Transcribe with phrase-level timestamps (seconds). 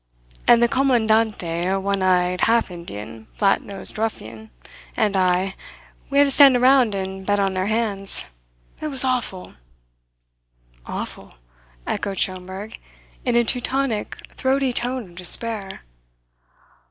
[0.47, 4.49] And the comandante, a one eyed, half Indian, flat nosed ruffian,
[4.97, 5.53] and I,
[6.09, 8.25] we had to stand around and bet on their hands.
[8.81, 9.53] It was awful!"
[10.87, 11.33] "Awful,"
[11.85, 12.79] echoed Schomberg,
[13.25, 15.81] in a Teutonic throaty tone of despair.